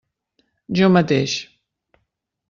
Jo 0.79 0.87
mateix. 0.95 1.35